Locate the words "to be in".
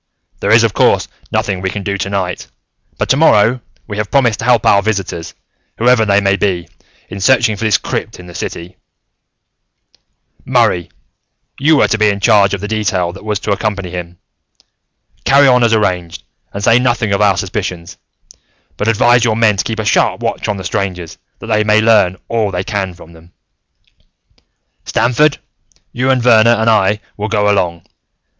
11.87-12.19